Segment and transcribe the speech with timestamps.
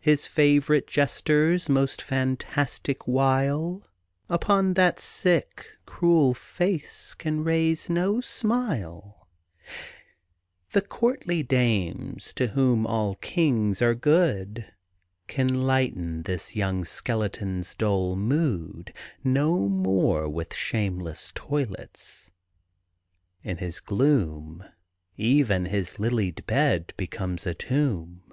[0.00, 3.82] His favourite Jester's most fantastic wile
[4.30, 9.28] Upon that sick, cruel face can raise no smile;
[10.72, 14.72] The courtly dames, to whom all kings are good,
[15.26, 22.30] Can lighten this young skeleton's dull mood No more with shameless toilets.
[23.42, 24.64] In his gloom
[25.18, 28.24] Even his lilied bed becomes a tomb.